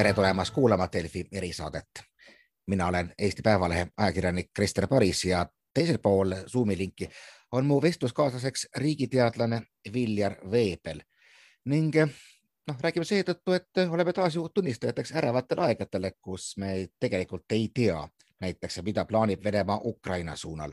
[0.00, 1.90] tere tulemast kuulama Delfi erisaadet.
[2.66, 7.08] mina olen Eesti Päevalehe ajakirjanik Krister Paris ja teisel pool Zoomi linki
[7.52, 9.62] on mu vestluskaaslaseks riigiteadlane
[9.92, 11.00] Viljar Veebel
[11.64, 11.96] ning
[12.66, 18.08] noh, räägime seetõttu, et oleme taas ju tunnistajateks ärevatele aegadele, kus me tegelikult ei tea
[18.40, 20.72] näiteks, mida plaanib Venemaa Ukraina suunal.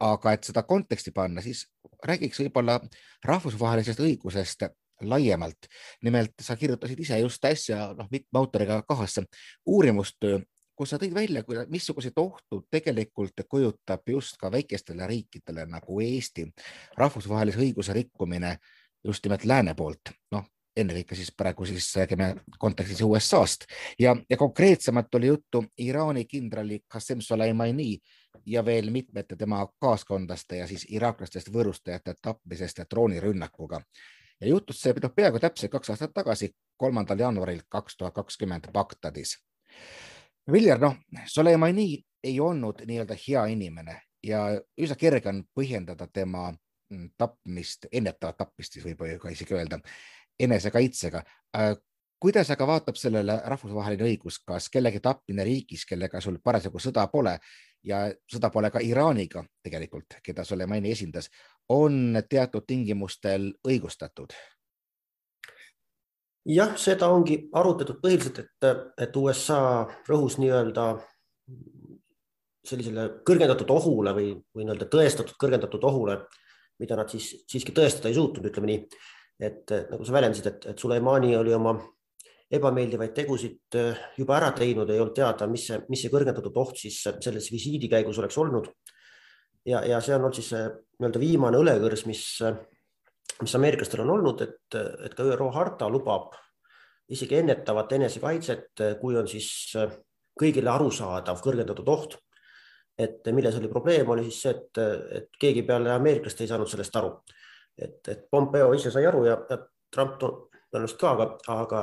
[0.00, 1.70] aga et seda konteksti panna, siis
[2.04, 2.80] räägiks võib-olla
[3.24, 4.68] rahvusvahelisest õigusest
[5.00, 5.66] laiemalt.
[6.02, 9.24] nimelt sa kirjutasid ise just äsja noh, mitme autoriga kahasse.
[9.66, 10.38] Uurimustöö,
[10.76, 16.48] kus sa tõid välja, missuguseid ohtu tegelikult kujutab just ka väikestele riikidele nagu Eesti.
[16.96, 18.56] Rahvusvahelise õiguse rikkumine
[19.04, 20.44] just nimelt lääne poolt, noh
[20.76, 23.66] ennekõike siis praegu siis räägime kontekstis USA-st
[23.98, 27.98] ja, ja konkreetsemalt oli juttu Iraani kindrali Qasem Soleimani
[28.46, 33.80] ja veel mitmete tema kaaskondlaste ja siis iraaklastest võõrustajate tapmisest droonirünnakuga
[34.40, 39.36] ja juhtus see noh, peaaegu täpselt kaks aastat tagasi, kolmandal jaanuaril kaks tuhat kakskümmend Bagdadis.
[40.52, 40.96] Viljar, noh,
[41.26, 44.44] Soleimani ei olnud nii-öelda hea inimene ja
[44.80, 49.80] üsna kerge on põhjendada tema mm, tapmist, ennetavat tapmist siis võib ka isegi öelda,
[50.40, 51.22] enesekaitsega.
[51.56, 51.74] Äh,
[52.20, 57.38] kuidas aga vaatab sellele rahvusvaheline õigus, kas kellegi tapmine riigis, kellega sul parasjagu sõda pole
[57.84, 61.30] ja sõda pole ka Iraaniga tegelikult, keda Soleimani esindas,
[61.68, 64.34] on teatud tingimustel õigustatud?
[66.44, 70.90] jah, seda ongi arutatud põhiliselt, et, et USA rõhus nii-öelda
[72.64, 76.18] sellisele kõrgendatud ohule või, või nii-öelda tõestatud kõrgendatud ohule,
[76.80, 79.02] mida nad siis siiski tõestada ei suutnud, ütleme nii.
[79.40, 81.74] et nagu sa väljendasid, et, et Suleimani oli oma
[82.52, 83.78] ebameeldivaid tegusid
[84.18, 87.88] juba ära teinud, ei olnud teada, mis see, mis see kõrgendatud oht siis selles visiidi
[87.90, 88.68] käigus oleks olnud
[89.66, 92.24] ja, ja see on olnud siis nii-öelda viimane õlekõrs, mis,
[93.42, 96.36] mis ameeriklastel on olnud, et, et ka ÜRO harta lubab
[97.12, 99.48] isegi ennetavat enesekaitset, kui on siis
[100.40, 102.18] kõigile arusaadav kõrgendatud oht.
[102.98, 104.78] et milles oli probleem, oli siis see, et,
[105.18, 107.10] et keegi peale ameeriklaste ei saanud sellest aru.
[107.76, 109.58] et, et Pompeo ise sai aru ja, ja
[109.90, 111.80] Trump tõenäoliselt ka, aga, aga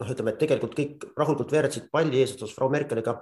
[0.00, 3.16] noh, ütleme, et tegelikult kõik rahulikult veeretasid palli eesotsas Frau Merkeliga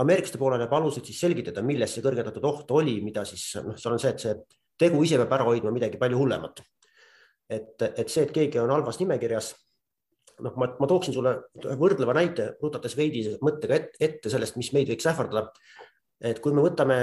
[0.00, 4.02] ameeriklaste poolele palusid siis selgitada, milles see kõrgendatud oht oli, mida siis noh, seal on
[4.02, 4.36] see, et see
[4.80, 6.62] tegu ise peab ära hoidma midagi palju hullemat.
[7.50, 9.50] et, et see, et keegi on halvas nimekirjas,
[10.46, 11.34] noh, ma, ma tooksin sulle
[11.80, 15.50] võrdleva näite, rutates veidi mõttega ette, ette sellest, mis meid võiks ähvardada.
[16.22, 17.00] et kui me võtame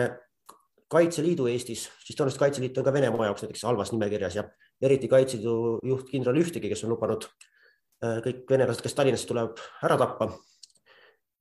[0.87, 4.45] Kaitseliidu Eestis, siis tõenäoliselt Kaitseliit on ka Venemaa jaoks näiteks halvas nimekirjas ja
[4.81, 7.56] eriti Kaitseliidu juht kindral Ühtegi, kes on lubanud äh,
[8.02, 10.30] kõik venelased, kes Tallinnasse tuleb, ära tappa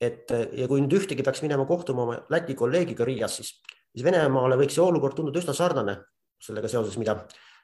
[0.00, 3.53] et ja kui nüüd ühtegi peaks minema kohtuma oma Läti kolleegiga Riias, siis,
[3.93, 5.97] siis Venemaale võiks see olukord tunduda üsna sarnane
[6.43, 7.17] sellega seoses, mida,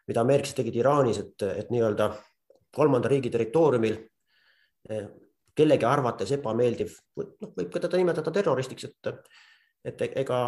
[0.08, 2.08] mida ameeriklased tegid Iraanis, et, et nii-öelda
[2.72, 3.98] kolmanda riigi territooriumil
[4.88, 5.08] eh,
[5.54, 9.10] kellegi arvates ebameeldiv, noh, võib ka teda nimetada terroristiks, et,
[9.84, 10.38] et ega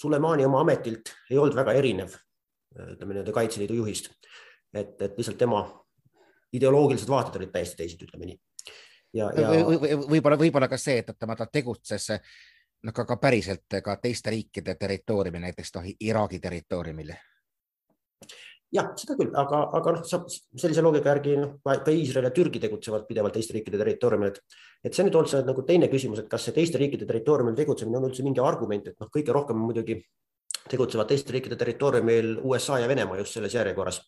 [0.00, 2.16] Sulemani oma ametilt ei olnud väga erinev,
[2.76, 4.08] ütleme nii-öelda Kaitseliidu juhist.
[4.72, 5.66] et, et lihtsalt tema
[6.52, 8.38] ideoloogilised vaated olid täiesti teised, ütleme nii
[9.16, 9.52] ja, ja
[10.08, 14.76] võib-olla, võib-olla ka see, et tema ta tegutses noh, ka, ka päriselt ka teiste riikide
[14.80, 17.14] territooriumil, näiteks noh, Iraagi territooriumil.
[18.76, 20.04] jah, seda küll, aga, aga noh,
[20.58, 24.94] sellise loogika järgi noh, ka Iisrael ja Türgi tegutsevad pidevalt teiste riikide territooriumil, et, et
[24.94, 28.26] see nüüd see nagu teine küsimus, et kas see teiste riikide territooriumil tegutsemine on üldse
[28.26, 30.00] mingi argument, et noh, kõige rohkem muidugi
[30.66, 34.02] tegutsevad teiste riikide territooriumil USA ja Venemaa just selles järjekorras.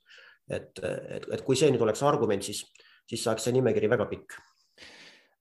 [0.50, 2.64] Et, et, et kui see nüüd oleks argument, siis,
[3.08, 4.38] siis saaks see nimekiri väga pikk.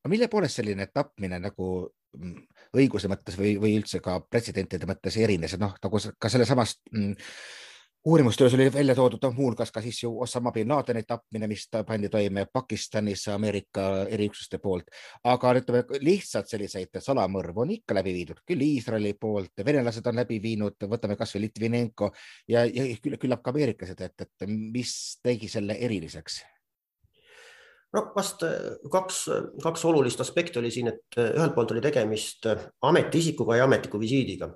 [0.03, 1.69] Aga mille poolest selline tapmine nagu
[2.17, 2.41] mm,
[2.79, 7.15] õiguse mõttes või, või üldse ka pretsedentide mõttes erines, noh, nagu ka sellesamast mm,
[8.05, 11.83] uurimustöös oli välja toodud no, muuhulgas ka siis ju Osama bin Ladeni tapmine, mis ta
[11.83, 14.91] pandi toime Pakistanis Ameerika eriüksuste poolt,
[15.23, 20.41] aga ütleme lihtsalt selliseid salamõrvu on ikka läbi viidud, küll Iisraeli poolt, venelased on läbi
[20.43, 22.11] viinud, võtame kasvõi Litvinenko
[22.47, 22.85] ja, ja
[23.19, 24.93] küllap ka ameeriklased, et, et mis
[25.23, 26.43] tegi selle eriliseks?
[27.95, 29.25] No vast äh, kaks,
[29.63, 33.99] kaks olulist aspekti oli siin, et äh, ühelt poolt oli tegemist äh, ametiisikuga ja ametliku
[33.99, 34.51] visiidiga.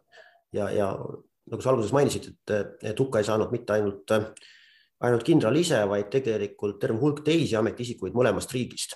[0.53, 0.89] Ja, ja
[1.49, 4.13] nagu sa alguses mainisid, et, et hukka ei saanud mitte ainult,
[5.01, 8.95] ainult kindral ise, vaid tegelikult terve hulk teisi ametiisikuid mõlemast riigist.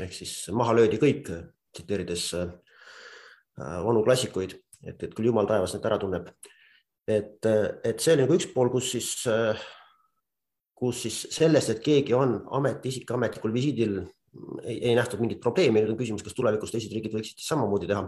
[0.00, 1.30] ehk siis maha löödi kõik,
[1.72, 2.26] tsiteerides
[3.56, 4.52] vanu klassikuid,
[4.84, 6.28] et, et küll jumal taevas need ära tunneb.
[7.08, 9.14] et, et see oli nagu üks pool, kus siis
[10.76, 14.02] kus siis sellest, et keegi on ametiisik ametlikul visiidil,
[14.62, 18.02] ei, ei nähtud mingit probleemi, nüüd on küsimus, kas tulevikus teised riigid võiksid samamoodi teha.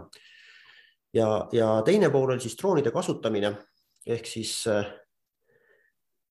[1.17, 3.55] ja, ja teine pool oli siis droonide kasutamine
[4.09, 4.87] ehk siis äh,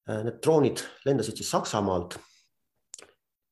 [0.08, 2.18] need droonid lendasid siis Saksamaalt.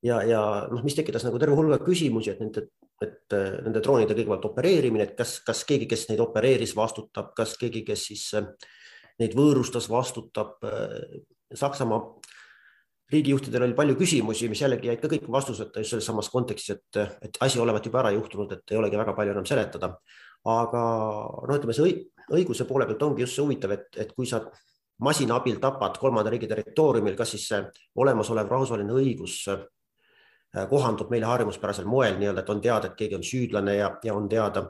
[0.03, 0.41] ja, ja
[0.71, 5.11] noh, mis tekitas nagu terve hulga küsimusi, et nende et nende droonide kõigepealt opereerimine, et
[5.19, 8.23] kas, kas keegi, kes neid opereeris, vastutab, kas keegi, kes siis
[9.21, 10.55] neid võõrustas, vastutab.
[11.53, 11.99] Saksamaa
[13.11, 17.19] riigijuhtidel oli palju küsimusi, mis jällegi jäid ka kõik vastuseta just selles samas kontekstis, et,
[17.23, 19.93] et asi olevat juba ära juhtunud, et ei olegi väga palju enam seletada.
[20.47, 20.83] Aga
[21.47, 21.93] no ütleme, see
[22.37, 24.41] õiguse poole pealt ongi just see huvitav, et, et kui sa
[25.03, 27.63] masina abil tapad kolmanda riigi territooriumil, kas siis see
[28.01, 29.63] olemasolev rahvusvaheline õigus äh,
[30.71, 34.29] kohandub meile harjumuspärasel moel nii-öelda, et on teada, et keegi on süüdlane ja, ja on
[34.31, 34.69] teada,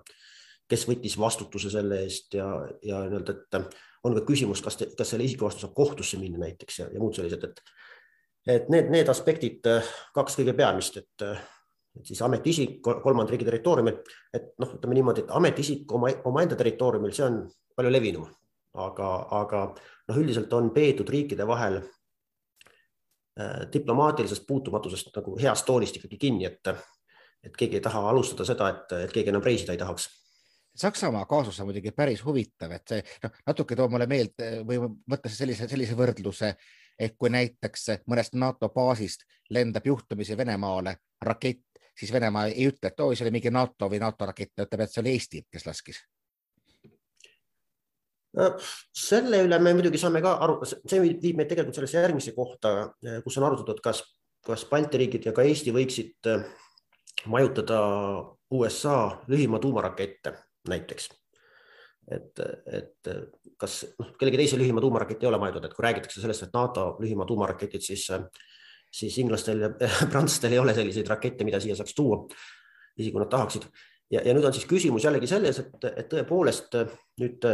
[0.67, 2.47] kes võttis vastutuse selle eest ja,
[2.83, 3.77] ja nii-öelda, et
[4.07, 7.15] on ka küsimus, kas, kas selle isiku vastu saab kohtusse minna näiteks ja, ja muud
[7.15, 7.61] sellised, et
[8.47, 11.39] et need, need aspektid, äh, kaks kõige peamist, et, äh,
[11.97, 14.01] et siis ametiisik kolmanda riigi territooriumil,
[14.33, 17.39] et noh, ütleme niimoodi, et ametiisik oma, omaenda territooriumil, see on
[17.77, 18.27] palju levinum,
[18.77, 19.09] aga,
[19.41, 26.45] aga noh, üldiselt on peetud riikide vahel äh, diplomaatilisest puutumatusest nagu heast toonist ikkagi kinni,
[26.49, 26.73] et,
[27.43, 30.09] et keegi ei taha alustada seda, et, et keegi enam reisida ei tahaks.
[30.77, 34.77] Saksamaa kaasus on muidugi päris huvitav, et see noh, natuke toob mulle meelde või
[35.09, 36.51] mõttes sellise, sellise võrdluse,
[36.99, 40.95] et kui näiteks mõnest NATO baasist lendab juhtumisi Venemaale
[41.25, 41.65] rakett,
[41.97, 44.85] siis Venemaa ei ütle, et oo, see oli mingi NATO või NATO rakett, ta ütleb,
[44.85, 46.03] et see oli Eesti, kes laskis.
[48.93, 52.73] selle üle me muidugi saame ka aru, see viib meid tegelikult sellesse järgmisse kohta,
[53.25, 54.03] kus on arutatud, kas,
[54.45, 56.43] kas Balti riigid ja ka Eesti võiksid äh,
[57.25, 57.79] majutada
[58.53, 58.97] USA
[59.27, 60.35] lühimaa tuumarakette
[60.69, 61.09] näiteks
[62.11, 62.39] et,
[62.71, 63.09] et
[63.59, 66.89] kas noh, kellegi teise lühimaa tuumarakett ei ole mõeldud, et kui räägitakse sellest, et NATO
[67.01, 68.07] lühimaa tuumaraketid, siis,
[68.93, 69.69] siis inglastel ja
[70.11, 72.23] prantslastel ei ole selliseid rakette, mida siia saaks tuua,
[72.97, 73.67] isegi kui nad tahaksid.
[74.11, 76.77] ja, ja nüüd on siis küsimus jällegi selles, et, et tõepoolest
[77.21, 77.47] nüüd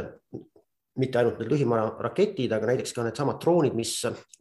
[1.01, 3.95] mitte ainult need lühimaa raketid, aga näiteks ka needsamad droonid, mis,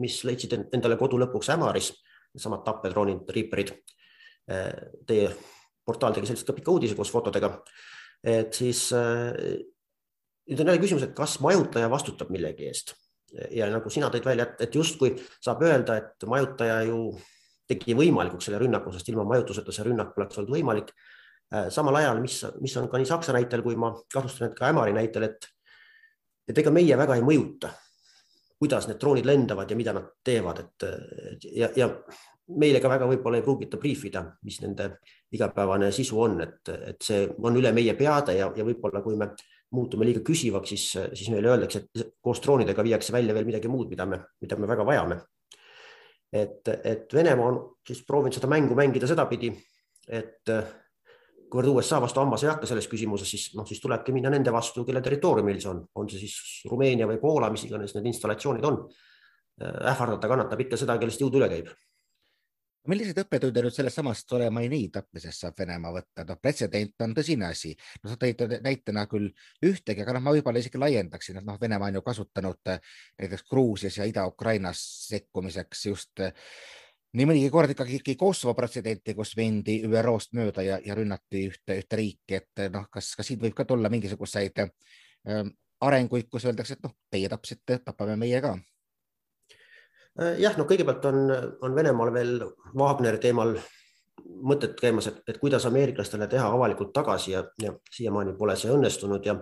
[0.05, 1.95] mis leidsid endale kodu lõpuks Ämaris,
[2.35, 3.73] needsamad tappedroonid, Reaperid.
[5.09, 5.31] Teie
[5.87, 7.55] portaal tegi sellest ka pika uudise koos fotodega.
[8.23, 12.93] et siis nüüd on jälle küsimus, et kas majutaja vastutab millegi eest
[13.51, 17.05] ja nagu sina tõid välja, et, et justkui saab öelda, et majutaja ju
[17.69, 20.93] tegi võimalikuks selle rünnaku, sest ilma majutuseta see rünnak poleks olnud võimalik.
[21.53, 24.69] Äh, samal ajal, mis, mis on ka nii Saksa näitel kui ma kahtlustan, et ka
[24.73, 25.49] Ämari näitel, et,
[26.49, 27.73] et ega meie väga ei mõjuta,
[28.63, 30.87] kuidas need droonid lendavad ja mida nad teevad, et
[31.51, 31.89] ja, ja
[32.59, 34.89] meile ka väga võib-olla ei pruugita briifida, mis nende
[35.33, 39.33] igapäevane sisu on, et, et see on üle meie peade ja, ja võib-olla kui me
[39.73, 40.85] muutume liiga küsivaks, siis,
[41.17, 44.69] siis meile öeldakse, et koos droonidega viiakse välja veel midagi muud, mida me, mida me
[44.71, 45.21] väga vajame.
[46.33, 49.51] et, et Venemaa on siis proovinud seda mängu mängida sedapidi,
[50.09, 50.49] et
[51.53, 54.87] kuivõrd USA vastu hammas ei hakka selles küsimuses, siis noh, siis tulebki minna nende vastu,
[54.89, 56.37] kelle territooriumil see on, on see siis
[56.71, 58.85] Rumeenia või Poola, mis iganes need installatsioonid on.
[59.61, 61.69] ähvardada kannatab ikka seda, kellest jõud üle käib
[62.91, 67.73] milliseid õppetunde nüüd sellest samast Soleimani tapmisest saab Venemaa võtta, noh, pretsedent on tõsine asi,
[68.03, 69.31] no sa tõid näitena küll
[69.69, 72.81] ühtegi, aga noh, ma võib-olla isegi laiendaksin, et noh, Venemaa on ju kasutanud eh,
[73.23, 74.83] näiteks Gruusias ja Ida-Ukrainas
[75.13, 76.35] sekkumiseks just eh,
[77.13, 82.01] nii mõnigi kord ikkagi Kosovo pretsedenti, kus mindi ÜRO-st mööda ja, ja rünnati ühte, ühte
[82.01, 85.47] riiki, et noh, kas, kas siit võib ka tulla mingisuguseid äh,
[85.83, 88.57] arenguid, kus öeldakse, et noh, teie tapsite, tapame meie ka.
[88.57, 88.72] Äh,
[90.17, 91.23] jah, no kõigepealt on,
[91.65, 92.35] on Venemaal veel
[92.79, 93.57] Wagneri teemal
[94.43, 99.25] mõtted käimas, et, et kuidas ameeriklastele teha avalikult tagasi ja, ja siiamaani pole see õnnestunud
[99.27, 99.37] ja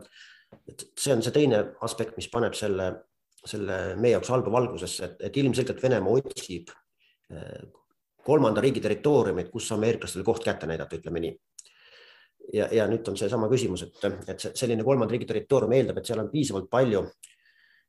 [0.69, 2.91] et see on see teine aspekt, mis paneb selle,
[3.45, 7.61] selle meie jaoks halba valgusesse, et, et ilmselgelt Venemaa otsib äh,
[8.27, 11.37] kolmanda riigi territooriumit, kus ameeriklastele koht kätte näidata, ütleme nii.
[12.55, 16.23] ja, ja nüüd on seesama küsimus, et, et selline kolmanda riigi territoorium eeldab, et seal
[16.23, 17.05] on piisavalt palju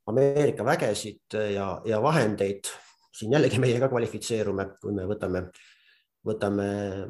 [0.10, 2.70] Ameerika vägesid ja, ja vahendeid.
[3.12, 5.44] siin jällegi meie ka kvalifitseerume, kui me võtame,
[6.26, 6.68] võtame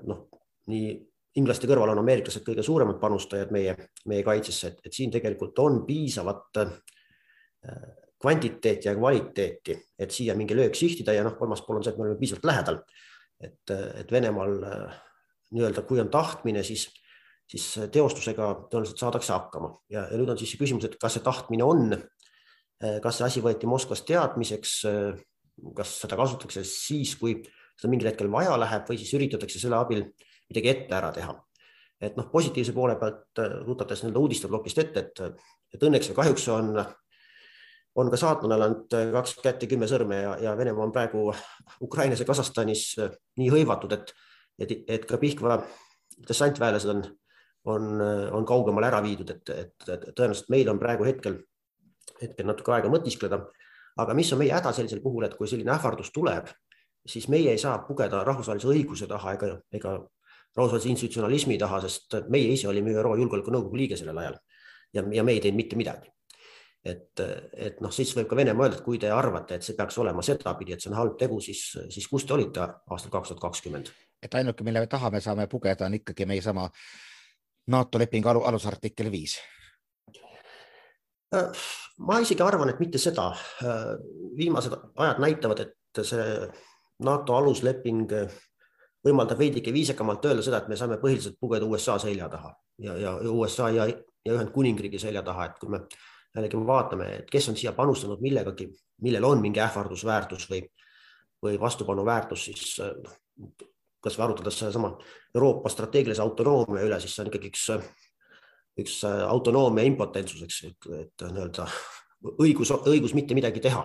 [0.10, 0.24] noh,
[0.72, 0.96] nii
[1.40, 3.76] inglaste kõrval on ameeriklased kõige suuremad panustajad meie,
[4.10, 6.74] meie kaitsesse, et, siin tegelikult on piisavat äh,
[8.22, 12.02] kvantiteeti ja kvaliteeti, et siia mingi löök sihtida ja noh, kolmas pool on see, et
[12.02, 12.82] me oleme piisavalt lähedal.
[13.42, 14.98] et, et Venemaal äh,
[15.56, 16.90] nii-öelda, kui on tahtmine, siis,
[17.50, 21.64] siis teostusega tõenäoliselt saadakse hakkama ja, ja nüüd on siis küsimus, et kas see tahtmine
[21.64, 22.21] on Äh,
[22.82, 25.20] kas see asi võeti Moskvas teadmiseks, äh,
[25.78, 27.38] kas seda kasutatakse siis, kui
[27.76, 30.06] seda mingil hetkel vaja läheb või siis üritatakse selle abil
[30.50, 31.38] midagi ette ära teha.
[32.02, 35.44] et noh, positiivse poole pealt äh, rutates nii-öelda uudisteplokist ette, et,
[35.76, 36.72] et õnneks või kahjuks on,
[38.02, 41.28] on ka saatkonnal ainult kaks kätt ja kümme sõrme ja, ja Venemaa on praegu
[41.86, 42.96] Ukrainas ja Kasahstanis
[43.38, 44.16] nii hõivatud, et,
[44.58, 45.60] et, et ka Pihkva
[46.28, 47.06] dessantväelased on,
[47.70, 47.88] on,
[48.40, 51.38] on kaugemale ära viidud, et, et, et tõenäoliselt meil on praegu hetkel
[52.22, 53.42] hetkel natuke aega mõtiskleda.
[54.00, 56.48] aga mis on meie häda sellisel puhul, et kui selline ähvardus tuleb,
[57.06, 59.92] siis meie ei saa pugeda rahvusvahelise õiguse taha ega, ega
[60.56, 64.40] rahvusvahelise institutsionalismi taha, sest meie ise olime ÜRO Julgeolekunõukogu liige sellel ajal
[64.94, 66.12] ja, ja me ei teinud mitte midagi.
[66.86, 67.20] et,
[67.54, 70.24] et noh, siis võib ka Venemaa öelda, et kui te arvate, et see peaks olema
[70.26, 71.62] sedapidi, et see on halb tegu, siis,
[71.94, 73.92] siis kus te olite aastal kaks tuhat kakskümmend?
[74.22, 76.70] et ainuke, mille me tahame, saame pugeda, on ikkagi meie sama
[77.68, 79.38] NATO lepingu alu, alusartikkel viis
[81.32, 83.30] ma isegi arvan, et mitte seda.
[83.64, 83.92] Äh,
[84.38, 86.26] viimased ajad näitavad, et see
[87.06, 88.14] NATO alusleping
[89.06, 92.52] võimaldab veidike viisakamalt öelda seda, et me saame põhiliselt pugeda USA selja taha
[92.86, 93.88] ja, ja USA ja,
[94.26, 95.82] ja Ühendkuningriigi selja taha, et kui me
[96.36, 98.70] jällegi vaatame, et kes on siia panustanud millegagi,
[99.04, 100.62] millel on mingi ähvardusväärtus või,
[101.44, 103.18] või vastupanuväärtus, siis noh,
[104.02, 104.94] kasvõi arutades sedasama
[105.36, 107.68] Euroopa strateegilise autonoomia üle, siis see on ikkagi üks,
[108.80, 111.68] üks autonoomia impotentsus, eks et, et nii-öelda
[112.40, 113.84] õigus, õigus mitte midagi teha.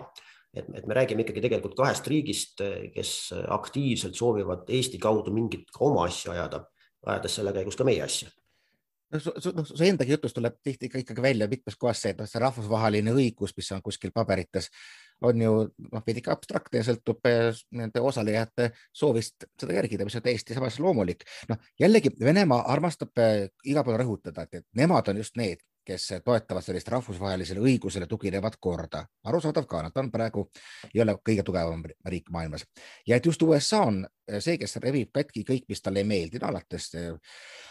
[0.55, 2.63] Et, et me räägime ikkagi tegelikult kahest riigist,
[2.93, 3.11] kes
[3.53, 6.63] aktiivselt soovivad Eesti kaudu mingit oma asja ajada,
[7.05, 8.31] ajades selle käigus ka meie asja.
[9.13, 12.27] Noh, su, su, su endagi jutust tuleb tihti ikkagi välja mitmes kohas see, et noh,
[12.27, 14.67] see rahvusvaheline õigus, mis on kuskil paberites,
[15.21, 15.53] on ju
[15.91, 20.79] noh, veidike abstraktne ja sõltub eh, nende osalejate soovist seda järgida, mis on täiesti samas
[20.79, 21.25] loomulik.
[21.49, 26.65] noh, jällegi Venemaa armastab eh, igal pool rõhutada, et nemad on just need, kes toetavad
[26.65, 29.05] sellist rahvusvahelisele õigusele tuginevat korda.
[29.23, 30.49] arusaadav ka, nad on praegu,
[30.93, 32.65] ei ole kõige tugevam riik maailmas
[33.07, 34.03] ja et just USA on
[34.39, 37.13] see, kes revib katki kõik, mis talle ei meeldi no,, alates eh,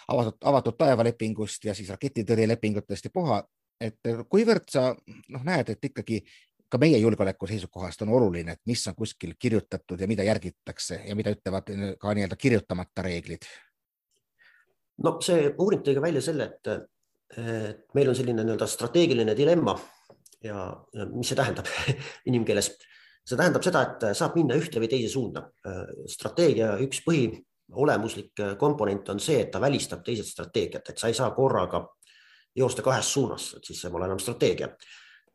[0.09, 3.43] avatud, avatud taevalepingust ja siis raketitõrjelepingutest ja puha,
[3.81, 4.89] et kuivõrd sa
[5.29, 6.23] noh, näed, et ikkagi
[6.69, 11.17] ka meie julgeoleku seisukohast on oluline, et mis on kuskil kirjutatud ja mida järgitakse ja
[11.17, 11.71] mida ütlevad
[12.01, 13.47] ka nii-öelda kirjutamata reeglid?
[15.05, 16.73] no see uuring tõi ka välja selle, et
[17.37, 19.75] et meil on selline nii-öelda strateegiline dilemma
[20.47, 20.69] ja,
[21.11, 21.71] mis see tähendab
[22.31, 22.71] inimkeeles?
[23.27, 25.49] see tähendab seda, et saab minna ühte või teise suunda.
[26.07, 31.33] strateegia üks põhiolemuslik komponent on see, et ta välistab teised strateegiat, et sa ei saa
[31.35, 31.83] korraga
[32.57, 34.71] joosta kahes suunas, et siis see pole enam strateegia.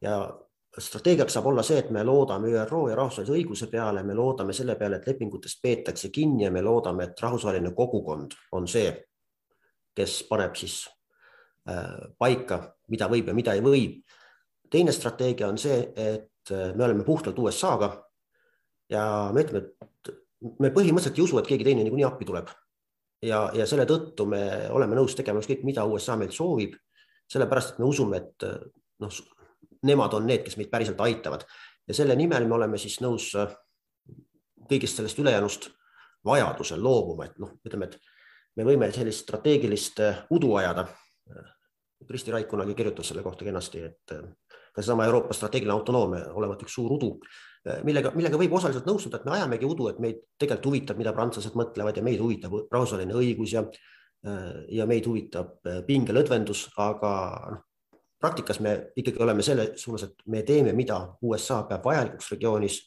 [0.02, 0.16] ja
[0.78, 4.78] strateegiaks saab olla see, et me loodame ÜRO ja rahvusvahelise õiguse peale, me loodame selle
[4.80, 8.94] peale, et lepingutest peetakse kinni ja me loodame, et rahvusvaheline kogukond on see,
[9.96, 10.86] kes paneb siis
[11.70, 12.58] Äh, paika,
[12.90, 13.84] mida võib ja mida ei või.
[14.72, 17.92] teine strateegia on see, et äh, me oleme puhtalt USA-ga
[18.90, 20.10] ja me ütleme, et
[20.58, 22.50] me põhimõtteliselt ei usu, et keegi teine niikuinii appi tuleb.
[23.22, 24.42] ja, ja selle tõttu me
[24.74, 26.74] oleme nõus tegema ükskõik, mida USA meilt soovib,
[27.30, 28.58] sellepärast et me usume, et äh,
[29.06, 29.22] noh,
[29.88, 31.46] nemad on need, kes meid päriselt aitavad.
[31.88, 33.32] Ja selle nimel me oleme siis nõus
[34.70, 35.70] kõigist sellest ülejäänust
[36.26, 37.98] vajadusel loobuma, et noh, ütleme, et
[38.58, 40.02] me võime sellist strateegilist
[40.34, 40.86] udu ajada.
[42.08, 44.26] Kristi Raik kunagi kirjutas selle kohta kenasti, et äh,
[44.74, 47.12] ka seesama Euroopa strateegiline autonoomia olevat üks suur udu,
[47.68, 51.14] äh, millega, millega võib osaliselt nõustuda, et me ajamegi udu, et meid tegelikult huvitab, mida
[51.16, 53.64] prantslased mõtlevad ja meid huvitab rahvusvaheline õigus ja,
[54.28, 54.48] äh,
[54.80, 57.14] ja meid huvitab pingelõdvendus, aga
[57.54, 57.68] noh,
[58.22, 62.78] praktikas me ikkagi oleme selle suunas, et me teeme, mida USA peab vajalikuks regioonis,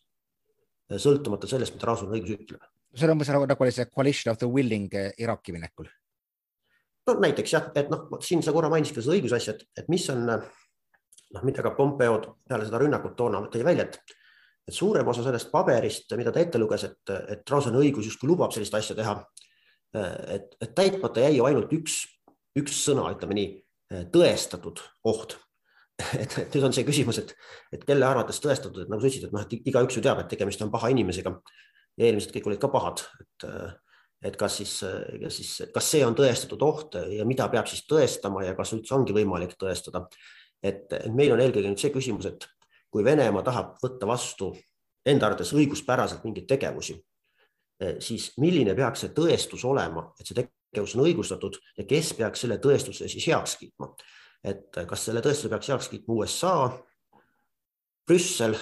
[1.00, 2.70] sõltumata sellest, mida rahvusvaheline õigus ütleb.
[2.94, 5.88] see on umbes nagu, nagu oli see coalition of the willing Iraaki minekul
[7.06, 10.04] no näiteks jah, et noh, siin sa korra mainisid ka seda õigusasja, et, et mis
[10.12, 10.24] on
[11.34, 14.16] noh, mida ka Pompeo peale seda rünnakut toona tõi välja, et,
[14.68, 17.02] et suurem osa sellest paberist, mida ta ette luges, et,
[17.36, 19.18] et rahvusvaheline õigus justkui lubab sellist asja teha.
[20.34, 22.00] et, et täitmata jäi ju ainult üks,
[22.58, 23.50] üks sõna, ütleme nii,
[24.14, 25.38] tõestatud oht.
[26.22, 27.34] et, et nüüd on see küsimus, et,
[27.74, 30.30] et kelle arvates tõestatud, et nagu sa ütlesid, et noh, et igaüks ju teab, et
[30.32, 31.30] tegemist on paha inimesega
[31.94, 33.48] ja eelmised kõik olid ka pahad, et
[34.24, 34.72] et kas siis,
[35.20, 38.94] kas siis, kas see on tõestatud oht ja mida peab siis tõestama ja kas üldse
[38.96, 40.06] ongi võimalik tõestada.
[40.64, 42.46] et meil on eelkõige nüüd see küsimus, et
[42.88, 44.54] kui Venemaa tahab võtta vastu
[45.04, 46.96] enda arvates õiguspäraselt mingeid tegevusi,
[48.00, 50.38] siis milline peaks see tõestus olema, et see
[50.74, 53.94] tegevus on õigustatud ja kes peaks selle tõestuse siis heaks kiitma?
[54.44, 56.54] et kas selle tõestuse peaks heaks kiitma USA,
[58.04, 58.58] Brüssel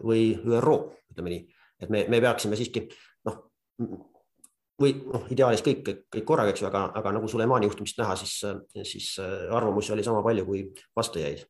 [0.00, 0.78] või ÜRO,
[1.12, 1.42] ütleme nii,
[1.84, 2.86] et me, me peaksime siiski
[3.28, 3.42] noh
[4.80, 8.38] või noh, ideaalis kõik, kõik korraga, eks ju, aga, aga nagu Sulemani juhtumist näha, siis,
[8.88, 10.64] siis äh, arvamusi oli sama palju kui
[10.96, 11.44] vastujaid.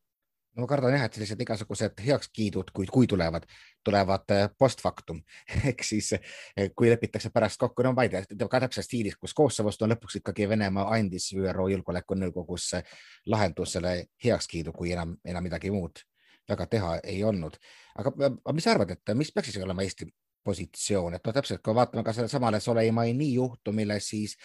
[0.55, 3.45] No ma kardan jah, et sellised igasugused heakskiidud, kui, kui tulevad,
[3.83, 5.21] tulevad äh, post factum
[5.71, 9.35] ehk siis äh, kui lepitakse pärast kokku, no ma ei tea, ka täpselt stiilis, kus
[9.37, 12.83] Kosovost on lõpuks ikkagi Venemaa andis ÜRO Julgeolekunõukogusse
[13.31, 16.03] lahendusele heakskiidu, kui enam, enam midagi muud
[16.49, 17.57] väga teha ei olnud.
[17.97, 20.07] aga mis sa arvad, et mis peaks siis olema Eesti
[20.45, 24.37] positsioon, et noh, täpselt kui vaatame ka sellelesamale Soleimani juhtumile, siis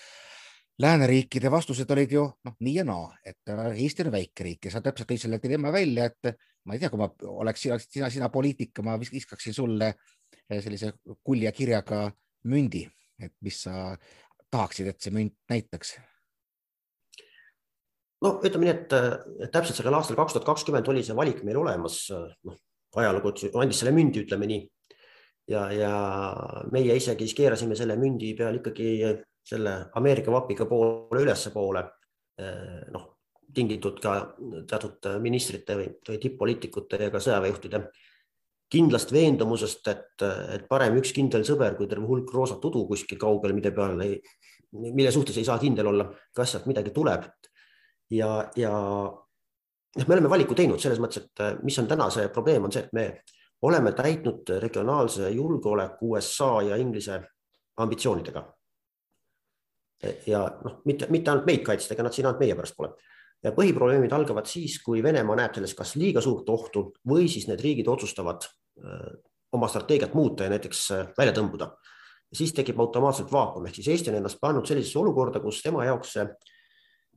[0.80, 4.82] lääneriikide vastused olid ju noh, nii ja naa, et Eesti on väike riik ja sa
[4.84, 6.32] täpselt tõid selle dilemma välja, et
[6.64, 7.08] ma ei tea, kui ma
[7.42, 10.94] oleks sina, sina, sina poliitika, ma viskaksin sulle äh, sellise
[11.24, 12.06] kulja kirjaga
[12.50, 12.86] mündi,
[13.20, 13.92] et mis sa
[14.50, 15.98] tahaksid, et see münt näitaks?
[18.24, 22.02] no ütleme nii, et täpselt sellel aastal kaks tuhat kakskümmend oli see valik meil olemas,
[22.44, 22.58] noh
[22.98, 24.60] ajalugu andis selle mündi, ütleme nii.
[25.50, 25.92] ja, ja
[26.72, 28.90] meie isegi siis keerasime selle mündi peal ikkagi
[29.46, 31.84] selle Ameerika vapiga poole ülespoole.
[32.90, 33.02] noh,
[33.54, 34.12] tingitud ka
[34.68, 37.80] teatud ministrite või, või tipp-poliitikute ja ka sõjaväejuhtide
[38.70, 40.22] kindlast veendumusest, et,
[40.54, 44.20] et parem üks kindel sõber kui terve hulk roosat udu kuskil kaugel, mille peal ei,
[44.72, 46.06] mille suhtes ei saa kindel olla,
[46.36, 47.26] kas sealt midagi tuleb.
[48.14, 52.64] ja, ja noh, me oleme valiku teinud selles mõttes, et mis on täna see probleem,
[52.66, 53.06] on see, et me
[53.66, 57.20] oleme täitnud regionaalse julgeoleku USA ja Inglise
[57.76, 58.44] ambitsioonidega.
[60.26, 62.94] Ja noh, mitte, mitte ainult meid kaitsta, ega nad siin ainult meie pärast pole
[63.44, 67.60] ja põhiprobleemid algavad siis, kui Venemaa näeb selles kas liiga suurt ohtu või siis need
[67.64, 68.44] riigid otsustavad
[68.84, 69.12] Äh,
[69.52, 71.72] oma strateegiat muuta ja näiteks äh, välja tõmbuda.
[72.32, 76.12] siis tekib automaatselt vaakum, ehk siis Eesti on ennast pannud sellisesse olukorda, kus tema jaoks
[76.14, 76.26] see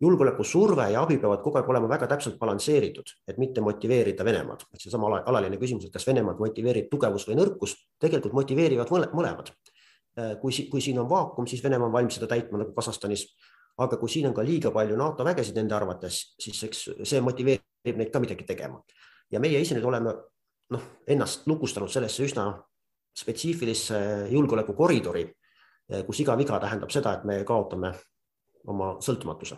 [0.02, 4.66] julgeolekusurve ja abi peavad kogu aeg olema väga täpselt balansseeritud, et mitte motiveerida Venemaad.
[4.74, 9.54] et seesama alaline küsimus, et kas Venemaad motiveerib tugevus või nõrkus, tegelikult motiveerivad mõlemad.
[10.14, 13.26] Äh, kui, kui siin on vaakum, siis Venemaa on valmis seda täitma nagu Kasahstanis.
[13.82, 17.98] aga kui siin on ka liiga palju NATO vägesid nende arvates, siis eks see motiveerib
[17.98, 18.84] neid ka midagi tegema.
[19.32, 20.14] ja meie ise nüüd oleme
[20.70, 22.44] noh, ennast lukustanud sellesse üsna
[23.18, 23.98] spetsiifilisse
[24.30, 25.26] julgeolekukoridori,
[26.06, 27.94] kus iga viga tähendab seda, et me kaotame
[28.68, 29.58] oma sõltumatuse.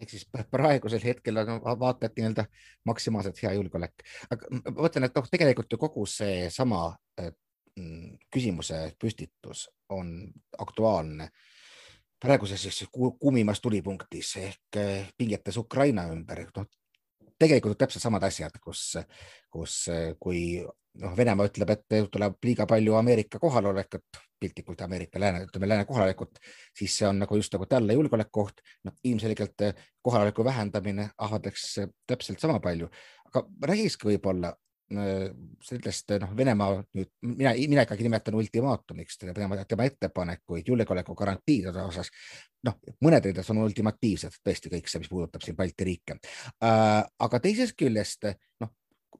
[0.00, 2.44] ehk siis praegusel hetkel on vaata, et nii-öelda
[2.84, 6.90] maksimaalselt hea julgeolek, aga ma mõtlen, et noh, tegelikult ju kogu seesama
[8.32, 11.28] küsimuse püstitus on aktuaalne
[12.20, 14.78] praeguses siis kuumimas tulipunktis ehk
[15.18, 16.70] pingetes Ukraina ümber, noh
[17.38, 18.96] tegelikult täpselt samad asjad, kus,
[19.52, 19.78] kus
[20.20, 20.40] kui
[21.02, 26.40] noh, Venemaa ütleb, et tuleb liiga palju Ameerika kohalolekut, piltlikult Ameerika lääne, ütleme lääne kohalolekut,
[26.76, 28.62] siis see on nagu just nagu talle julgeolekuoht.
[28.84, 29.66] noh, ilmselgelt
[30.02, 31.74] kohaloleku vähendamine ahvatleks
[32.06, 32.88] täpselt sama palju,
[33.28, 34.54] aga räägiks ka võib-olla
[34.86, 42.10] sellest noh, Venemaa nüüd mina, mina ikkagi nimetan ultimaatumiks tema, tema ettepanekuid julgeoleku garantiide osas.
[42.66, 46.18] noh, mõned nendest on ultimatiivsed, tõesti kõik see, mis puudutab siin Balti riike
[46.62, 47.02] äh,.
[47.02, 48.28] aga teisest küljest
[48.62, 48.70] noh,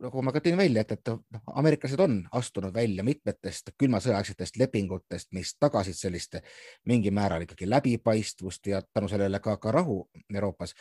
[0.01, 4.61] nagu ma ka tõin välja, et, et noh, ameeriklased on astunud välja mitmetest külma sõjaaegsetest
[4.63, 6.39] lepingutest, mis tagasid sellist
[6.87, 10.75] mingil määral ikkagi läbipaistvust ja tänu sellele ka, ka rahu Euroopas.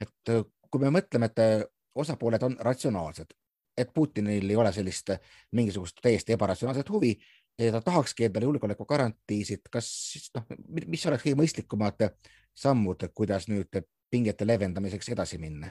[0.00, 0.34] et
[0.70, 3.34] kui me mõtleme, et osapooled on ratsionaalsed,
[3.76, 5.12] et Putinil ei ole sellist
[5.52, 7.14] mingisugust täiesti ebaratsionaalset huvi
[7.58, 10.46] ja ta tahakski endale julgeolekugarantiisid, kas siis noh,
[10.86, 12.08] mis oleks kõige mõistlikumad
[12.56, 15.70] sammud, kuidas nüüd pingete leevendamiseks edasi minna?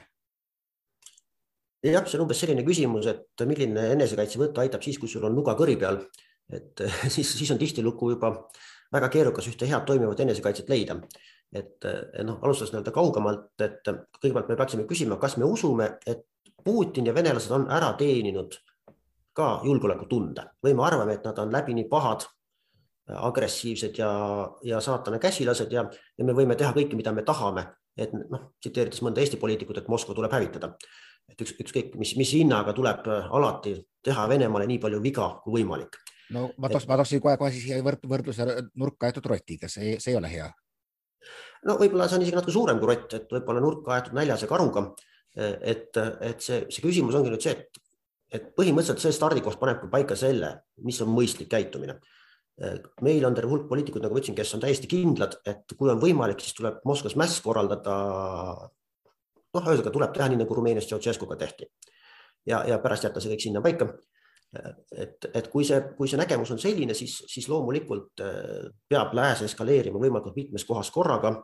[1.84, 5.54] jah, see on umbes selline küsimus, et milline enesekaitsevõte aitab siis, kui sul on nuga
[5.56, 6.02] kõri peal,
[6.52, 6.82] et
[7.14, 8.34] siis, siis on tihtilugu juba
[8.92, 11.00] väga keerukas ühte head toimivat enesekaitset leida.
[11.50, 11.82] et
[12.22, 13.88] noh, alustades nii-öelda kaugemalt, et
[14.20, 16.20] kõigepealt me peaksime küsima, kas me usume, et
[16.64, 18.56] Putin ja venelased on ära teeninud
[19.36, 22.26] ka julgeolekutunde või me arvame, et nad on läbini pahad,
[23.10, 24.10] agressiivsed ja,
[24.62, 25.84] ja saatana käsilased ja,
[26.18, 27.64] ja me võime teha kõike, mida me tahame,
[27.98, 30.74] et noh, tsiteerides mõnda Eesti poliitikut, et Moskva tuleb hävitada.
[31.30, 35.98] et üks, ükskõik mis, mis hinnaga tuleb alati teha Venemaale nii palju viga kui võimalik.
[36.30, 40.18] no ma tooks, ma tooksin kohe-kohe siia võrd, võrdluse nurka aetud rotiga, see, see ei
[40.18, 40.50] ole hea.
[41.66, 44.90] no võib-olla see on isegi natuke suurem kui rott, et võib-olla nurka aetud näljase karuga
[45.36, 47.82] et, et see, see küsimus ongi nüüd see, et,
[48.34, 50.54] et põhimõtteliselt see stardikoht panebki paika selle,
[50.86, 52.00] mis on mõistlik käitumine.
[53.00, 56.00] meil on terve hulk poliitikuid, nagu ma ütlesin, kes on täiesti kindlad, et kui on
[56.02, 57.94] võimalik, siis tuleb Moskvas mäss korraldada.
[59.54, 61.70] noh, ühesõnaga tuleb teha nii nagu Rumeenias Ceausescuga tehti
[62.46, 63.88] ja, ja pärast jätta see kõik sinna paika
[64.96, 68.22] et, et kui see, kui see nägemus on selline, siis, siis loomulikult
[68.90, 71.36] peab lääs eskaleerima võimalikult mitmes kohas korraga,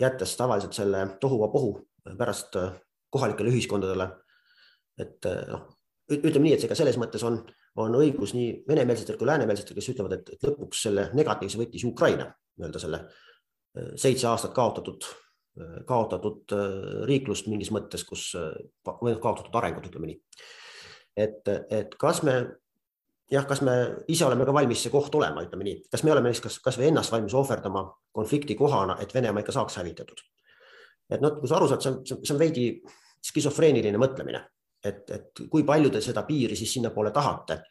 [0.00, 1.78] jättes tavaliselt selle tohuvapohu
[2.18, 2.72] pärast äh,
[3.10, 4.08] kohalikele ühiskondadele.
[4.98, 5.66] et äh, noh,
[6.12, 7.40] ütleme nii, et ega selles mõttes on,
[7.80, 12.82] on õigus nii venemeelsetel kui läänemeelsetel, kes ütlevad, et, lõpuks selle negatiivse võttis Ukraina nii-öelda
[12.82, 15.06] selle äh, seitse aastat kaotatud,
[15.86, 16.50] kaotatud
[17.06, 20.16] riiklust mingis mõttes, kus või noh, kaotatud arengut, ütleme nii.
[21.14, 22.34] et, et kas me
[23.30, 23.74] jah, kas me
[24.10, 27.14] ise oleme ka valmis see koht olema, ütleme nii, kas me oleme kas, kasvõi ennast
[27.14, 30.26] valmis ohverdama konflikti kohana, et Venemaa ikka saaks hävitatud
[31.10, 32.66] et noh, kui sa aru saad, see on, see on veidi
[33.24, 34.40] skisofreeniline mõtlemine,
[34.84, 37.62] et, et kui palju te seda piiri siis sinnapoole tahate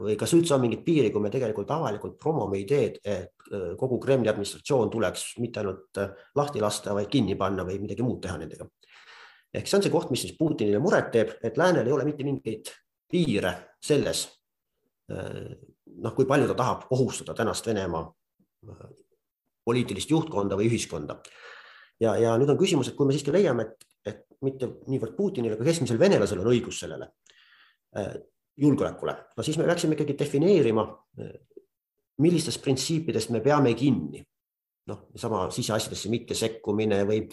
[0.00, 3.98] või kas üldse on mingit piiri, kui me tegelikult avalikult promome ideed, et äh, kogu
[4.00, 8.38] Kremli administratsioon tuleks mitte ainult äh, lahti lasta, vaid kinni panna või midagi muud teha
[8.40, 8.68] nendega.
[9.52, 12.24] ehk see on see koht, mis siis Putinile muret teeb, et läänel ei ole mitte
[12.24, 12.70] mingeid
[13.10, 14.26] piire selles,
[15.12, 15.50] äh,
[15.98, 18.06] noh, kui palju ta tahab ohustada tänast Venemaa
[19.66, 21.20] poliitilist juhtkonda või ühiskonda.
[22.02, 25.56] Ja, ja nüüd on küsimus, et kui me siiski leiame, et, et mitte niivõrd Putinil,
[25.56, 27.10] aga keskmisel venelasel on õigus sellele
[27.98, 28.14] äh,
[28.60, 30.86] julgeolekule, no siis me peaksime ikkagi defineerima,
[31.20, 31.36] äh,
[32.24, 34.24] millistest printsiipidest me peame kinni.
[34.86, 37.24] noh, sama siseasjadesse mittesekkumine või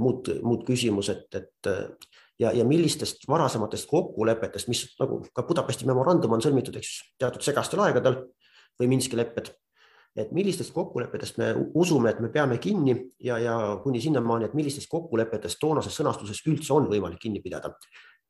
[0.00, 1.68] muud, muud küsimused, et
[2.40, 7.82] ja, ja millistest varasematest kokkulepetest, mis nagu ka Budapesti memorandum on sõlmitud, eks teatud segastel
[7.84, 8.22] aegadel
[8.80, 9.52] või Minski lepped
[10.16, 14.88] et millistest kokkulepetest me usume, et me peame kinni ja, ja kuni sinnamaani, et millistest
[14.92, 17.74] kokkulepetest toonases sõnastuses üldse on võimalik kinni pidada.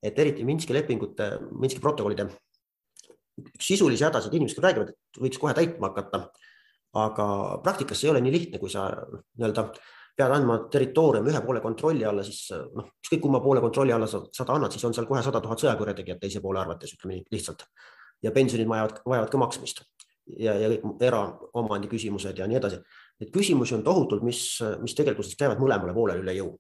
[0.03, 2.29] et eriti Minski lepingute, Minski protokollide
[3.61, 6.29] sisulisi hädasid, inimesed räägivad, et võiks kohe täitma hakata.
[6.97, 7.25] aga
[7.63, 8.87] praktikas see ei ole nii lihtne, kui sa
[9.37, 9.67] nii-öelda
[10.17, 14.23] pead andma territooriumi ühe poole kontrolli alla, siis noh, ükskõik kumma poole kontrolli alla sa
[14.33, 17.67] sada annad, siis on seal kohe sada tuhat sõjakurjategijat teise poole arvates, ütleme nii lihtsalt.
[18.25, 19.85] ja pensionid vajavad, vajavad ka maksmist
[20.27, 22.81] ja, ja kõik eraomandi küsimused ja nii edasi.
[23.21, 24.41] Neid küsimusi on tohutult, mis,
[24.83, 26.55] mis tegelikkuses käivad mõlemale poolele üle jõu.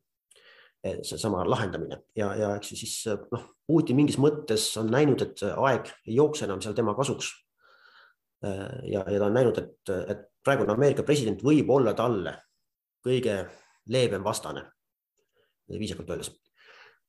[1.02, 2.92] seesama lahendamine ja, ja eks ju siis
[3.32, 7.32] noh, Putin mingis mõttes on näinud, et aeg ei jookse enam seal tema kasuks.
[8.42, 12.36] ja, ja ta on näinud, et, et praegune Ameerika president võib olla talle
[13.02, 13.46] kõige
[13.88, 14.62] leebem vastane,
[15.68, 16.30] viisakalt öeldes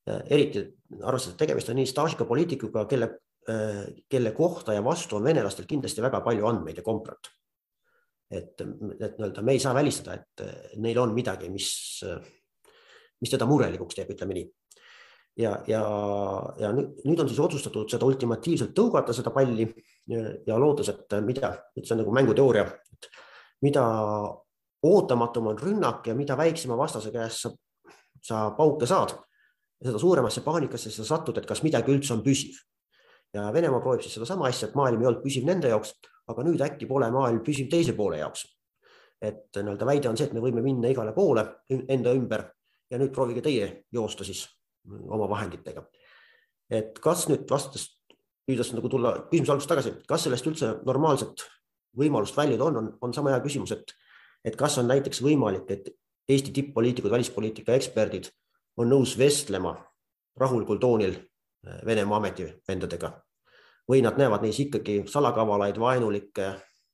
[0.08, 0.64] eriti
[1.04, 3.10] arvestades, et tegemist on nii staažika poliitikuga, kelle
[4.10, 7.30] kelle kohta ja vastu on venelastel kindlasti väga palju andmeid ja komprat.
[8.32, 11.70] et, et nii-öelda me ei saa välistada, et neil on midagi, mis,
[13.22, 14.50] mis teda murelikuks teeb, ütleme nii.
[15.40, 15.84] ja, ja,
[16.60, 19.70] ja nüüd, on siis otsustatud seda ultimatiivselt tõugata, seda palli
[20.12, 23.12] ja, ja lootes, et mida, see on nagu mänguteooria, et
[23.64, 23.88] mida
[24.84, 27.56] ootamatum on rünnak ja mida väiksema vastase käest sa,
[28.24, 29.16] sa pauke saad,
[29.80, 32.60] seda suuremasse paanikasse sa satud, et kas midagi üldse on püsiv
[33.34, 35.94] ja Venemaa proovib siis sedasama asja, et maailm ei olnud püsiv nende jaoks,
[36.32, 38.46] aga nüüd äkki pole maailm püsiv teise poole jaoks.
[39.22, 41.42] et nii-öelda väide on see, et me võime minna igale poole
[41.90, 42.44] enda ümber
[42.92, 44.44] ja nüüd proovige teie joosta siis
[44.88, 45.84] oma vahenditega.
[46.70, 47.88] et kas nüüd vastates,
[48.48, 51.44] püüdes nagu tulla küsimuse algusest tagasi, kas sellest üldse normaalset
[51.98, 53.94] võimalust väljuda on, on, on sama hea küsimus, et,
[54.46, 55.90] et kas on näiteks võimalik, et
[56.28, 58.26] Eesti tipp-poliitikud, välispoliitika eksperdid
[58.78, 59.72] on nõus vestlema
[60.36, 61.16] rahulikul toonil
[61.86, 63.12] Venemaa ametivendadega
[63.88, 66.48] või nad näevad neis ikkagi salakavalaid, vaenulikke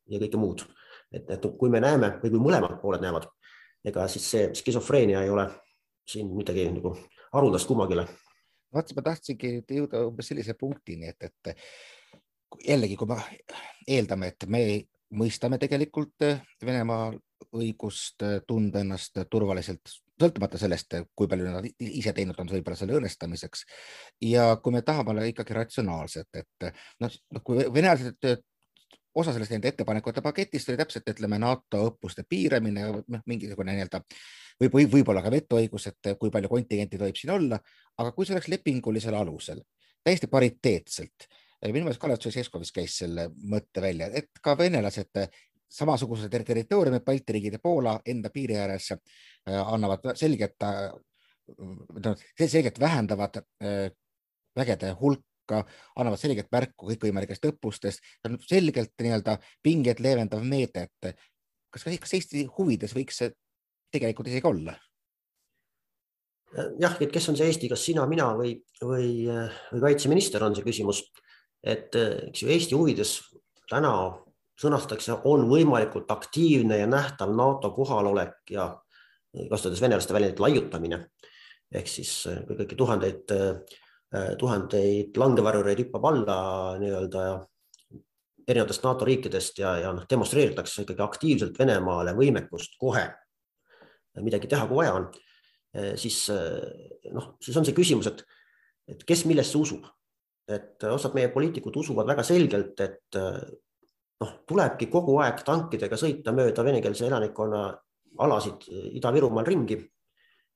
[0.09, 0.65] ja kõike muud.
[1.13, 3.27] et, et kui me näeme või kui mõlemad pooled näevad,
[3.85, 5.47] ega siis see skisofreenia ei ole
[6.09, 6.95] siin midagi nagu
[7.33, 8.07] haruldast kummagile.
[8.73, 13.19] vaat ma tahtsingi jõuda umbes sellise punktini, et, et jällegi, kui me
[13.87, 14.63] eeldame, et me
[15.13, 16.25] mõistame tegelikult
[16.65, 17.11] Venemaa
[17.53, 23.65] õigust tunda ennast turvaliselt sõltumata sellest, kui palju nad ise teinud on võib-olla selle õõnestamiseks.
[24.21, 26.67] ja kui me tahame olla ikkagi ratsionaalsed, et
[27.01, 28.43] noh, noh kui venelased
[29.15, 34.01] osa sellest nende ettepanekute paketist oli täpselt, ütleme NATO õppuste piiramine, noh, mingisugune nii-öelda
[34.61, 37.59] või, või võib-olla ka vetoõigus, et kui palju kontingenti tohib siin olla,
[37.97, 39.61] aga kui see oleks lepingulisel alusel,
[40.03, 41.27] täiesti pariteetselt,
[41.69, 45.21] minu meelest Kalev Tšetšeskovist käis selle mõtte välja, et ka venelased
[45.73, 53.41] samasugused territooriumid, Balti riigid ja Poola enda piiri ääres äh, annavad selget, noh, selgelt vähendavad
[53.41, 53.89] äh,
[54.55, 55.63] vägede hulka,
[55.97, 61.17] annavad selget märku kõikvõimalikest õppustest, see on selgelt nii-öelda pingeid leevendav meede, et
[61.73, 63.33] kas, kas Eesti huvides võiks see
[63.93, 64.77] tegelikult isegi olla?
[66.53, 69.25] jah, et kes on see Eesti, kas sina, mina või, või,
[69.71, 71.01] või kaitseminister, on see küsimus.
[71.63, 73.15] et eks ju Eesti huvides
[73.71, 73.93] täna
[74.59, 78.69] sõnastatakse, on võimalikult aktiivne ja nähtav NATO kohalolek ja
[79.49, 80.99] kasutades venelaste väljendit laiutamine
[81.77, 86.37] ehk siis äh, kõiki tuhandeid, äh, tuhandeid langevarjureid hüppab alla
[86.81, 87.25] nii-öelda
[88.43, 93.05] erinevatest NATO riikidest ja, ja noh, demonstreeritakse ikkagi aktiivselt Venemaale võimekust kohe
[94.21, 95.09] midagi teha, kui vaja on,
[95.77, 98.23] äh, siis noh, siis on see küsimus, et,
[98.93, 99.89] et kes millesse usub.
[100.43, 103.15] et osad meie poliitikud usuvad väga selgelt, et
[104.23, 107.65] noh, tulebki kogu aeg tankidega sõita mööda venekeelse elanikkonna
[108.23, 108.67] alasid
[108.99, 109.79] Ida-Virumaal ringi.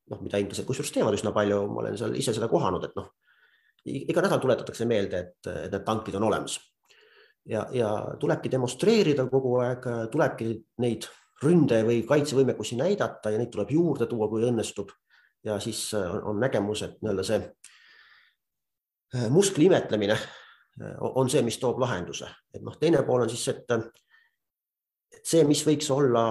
[0.08, 3.10] noh, mida inglased kusjuures teevad üsna palju, ma olen seal ise seda kohanud, et noh,
[3.92, 6.60] iga nädal tuletatakse meelde, et, need tankid on olemas.
[7.48, 10.48] ja, ja tulebki demonstreerida kogu aeg, tulebki
[10.84, 11.10] neid
[11.44, 14.92] ründe või kaitsevõimekusi näidata ja neid tuleb juurde tuua, kui õnnestub.
[15.44, 17.40] ja siis on, on nägemus, et nii-öelda see
[19.16, 20.18] äh, muskli imetlemine
[21.00, 23.72] on see, mis toob lahenduse, et noh, teine pool on siis, et,
[25.24, 26.26] see, mis võiks olla,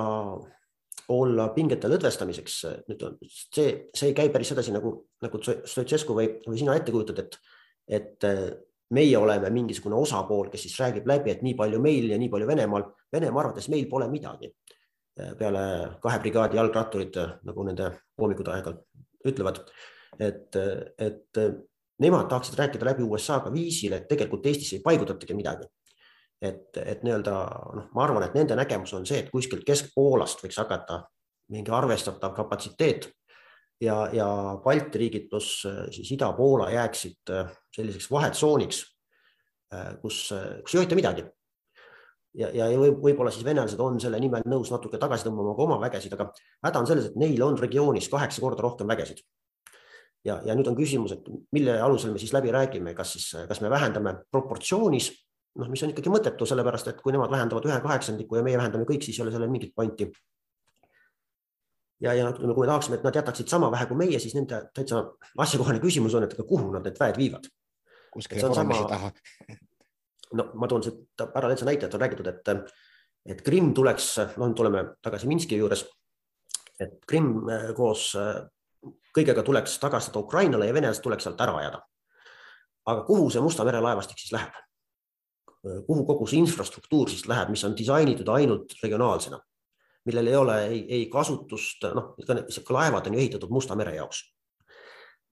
[1.14, 4.92] olla pingete lõdvestamiseks, nüüd on see, see ei käi päris sedasi nagu,
[5.24, 7.38] nagu Stoicescu või, või sina ette kujutad, et,
[7.98, 8.30] et
[8.94, 12.46] meie oleme mingisugune osapool, kes siis räägib läbi, et nii palju meil ja nii palju
[12.46, 12.86] Venemaal.
[13.12, 14.52] Venemaa arvates meil pole midagi.
[15.38, 15.60] peale
[16.02, 17.14] kahe brigaadi jalgratturid,
[17.48, 17.86] nagu nende
[18.20, 19.62] koomikud aeg-ajalt ütlevad,
[20.20, 20.58] et,
[21.00, 21.40] et
[22.02, 25.68] nemad tahaksid rääkida läbi USA-ga viisil, et tegelikult Eestisse ei paigutatagi midagi.
[26.42, 27.34] et, et nii-öelda
[27.76, 30.98] noh, ma arvan, et nende nägemus on see, et kuskilt Kesk-Poolast võiks hakata
[31.48, 33.06] mingi arvestatav kapatsiteet
[33.80, 34.26] ja, ja
[34.64, 37.32] Balti riigid pluss siis Ida-Poola jääksid
[37.72, 38.82] selliseks vahetsooniks,
[40.02, 41.24] kus, kus ei hoita midagi
[42.36, 45.78] ja, ja võib, võib-olla siis venelased on selle nimel nõus natuke tagasi tõmbama ka oma
[45.82, 46.28] vägesid, aga
[46.66, 49.22] häda on selles, et neil on regioonis kaheksa korda rohkem vägesid.
[50.24, 53.60] Ja, ja nüüd on küsimus, et mille alusel me siis läbi räägime, kas siis, kas
[53.64, 55.10] me vähendame proportsioonis,
[55.60, 58.88] noh, mis on ikkagi mõttetu, sellepärast et kui nemad vähendavad ühe kaheksandiku ja meie vähendame
[58.88, 60.10] kõik, siis ei ole sellel mingit pointi.
[62.00, 64.66] ja, ja ütleme, kui me tahaksime, et nad jätaksid sama vähe kui meie, siis nende
[64.74, 65.04] täitsa
[65.38, 67.48] asjakohane küsimus on, et aga kuhu nad need väed viivad.
[68.12, 69.12] kuskile koroonisi taha
[70.34, 72.50] no ma toon siit paralleelse näite, et on räägitud, et,
[73.26, 75.84] et Krimm tuleks, noh, tuleme tagasi Minski juures,
[76.80, 78.42] et Krimm äh, koos äh,
[79.16, 81.82] kõigega tuleks tagastada Ukrainale ja venelased tuleks sealt ära ajada.
[82.86, 84.54] aga kuhu see Musta mere laevastik siis läheb?
[85.86, 89.40] kuhu kogu see infrastruktuur siis läheb, mis on disainitud ainult regionaalsena,
[90.06, 92.14] millel ei ole ei, ei kasutust, noh,
[92.70, 94.22] laevad on ju ehitatud Musta mere jaoks.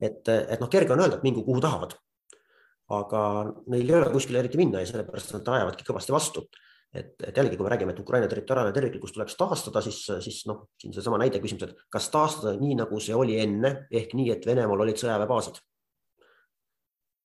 [0.01, 1.95] et, et noh, kerge on öelda, et mingu kuhu tahavad
[2.93, 3.21] aga
[3.73, 6.45] neil ei ole kuskile eriti minna ja sellepärast nad ajavadki kõvasti vastu.
[6.95, 10.65] Et, et jällegi, kui me räägime, et Ukraina territoriaalne terviklikkus tuleks taastada, siis, siis noh,
[10.81, 14.47] siin seesama näide küsimus, et kas taastada nii, nagu see oli enne ehk nii, et
[14.47, 15.63] Venemaal olid sõjaväebaasid.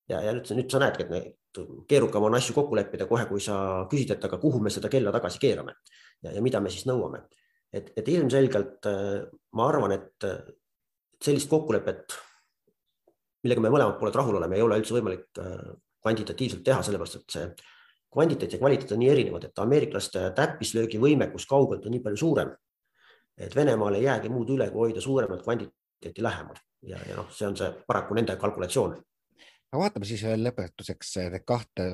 [0.09, 1.35] ja, ja nüüd, nüüd sa näedki, et need,
[1.89, 5.13] keerukam on asju kokku leppida kohe, kui sa küsid, et aga kuhu me seda kella
[5.13, 5.73] tagasi keerame
[6.23, 7.23] ja, ja mida me siis nõuame.
[7.73, 8.89] et, et ilmselgelt
[9.53, 10.27] ma arvan, et
[11.21, 12.17] sellist kokkulepet
[13.43, 15.57] millega me mõlemad pooled rahul oleme, ei ole üldse võimalik äh,
[16.03, 17.45] kvantitatiivselt teha, sellepärast et see
[18.13, 22.55] kvantiteet ja kvaliteet on nii erinevad, et ameeriklaste täppislöögi võimekus kaugelt on nii palju suurem,
[23.37, 26.57] et Venemaal ei jäägi muud üle, kui hoida suuremat kvantiteeti lähemal.
[26.81, 28.95] Ja, ja noh, see on see paraku nende kalkulatsioon.
[29.71, 31.89] no vaatame siis veel lõpetuseks kahte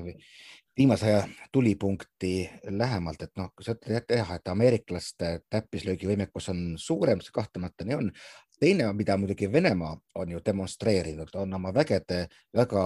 [0.78, 7.22] viimase aja tulipunkti lähemalt, et noh, kui sa ütled jah, et ameeriklaste täppislöögivõimekus on suurem,
[7.24, 8.12] see kahtlemata nii on,
[8.60, 12.26] teine, mida muidugi Venemaa on ju demonstreerinud, on oma vägede
[12.56, 12.86] väga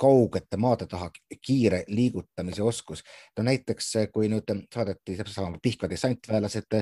[0.00, 1.10] kaugete maade taha
[1.46, 3.02] kiire liigutamise oskus.
[3.38, 6.80] no näiteks, kui nüüd saadeti täpselt sama Pihkva dessantväelased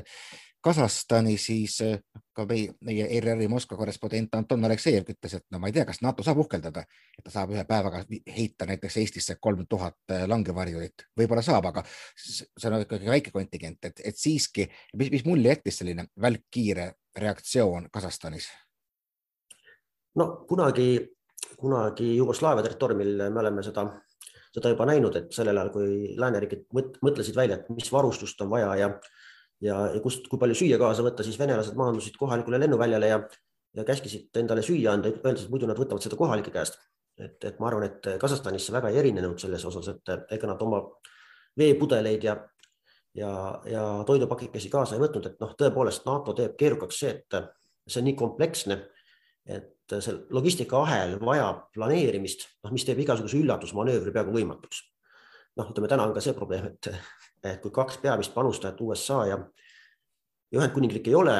[0.60, 1.76] Kasahstani, siis
[2.34, 6.00] ka meie, meie ERR-i Moskva korrespondent Anton Aleksejev ütles, et no ma ei tea, kas
[6.02, 6.82] NATO saab uhkeldada,
[7.14, 8.02] et ta saab ühe päevaga
[8.34, 11.84] heita näiteks Eestisse kolm tuhat langevarjurit, võib-olla saab, aga
[12.18, 14.66] see on ikkagi väike kontingent, et, et siiski,
[14.98, 18.50] mis, mis mulje jättis selline välkkiire reaktsioon Kasahstanis?
[20.18, 20.90] no kunagi,
[21.58, 23.84] kunagi Jugoslaavia territooriumil me oleme seda,
[24.54, 28.74] seda juba näinud, et sellel ajal, kui lääneriigid mõtlesid välja, et mis varustust on vaja
[28.78, 28.92] ja
[29.64, 33.18] ja, ja kust, kui palju süüa kaasa võtta, siis venelased maandusid kohalikule lennuväljale ja,
[33.74, 36.78] ja käskisid endale süüa anda, öeldes, et muidu nad võtavad seda kohalike käest.
[37.18, 40.60] et, et ma arvan, et Kasahstanis see väga ei erinenud selles osas, et ega nad
[40.62, 40.84] oma
[41.58, 42.36] veepudeleid ja
[43.18, 47.38] ja, ja toidupakikesi kaasa ei võtnud, et noh, tõepoolest NATO teeb keerukaks see, et
[47.88, 48.78] see on nii kompleksne,
[49.48, 54.82] et see logistikaahel vajab planeerimist, noh, mis teeb igasuguse üllatusmanöövri peaaegu võimatuks.
[55.58, 56.90] noh, ütleme täna on ka see probleem, et,
[57.42, 59.38] et kui kaks peamist panustajat, USA ja,
[60.52, 61.38] ja Ühendkuningriik ei ole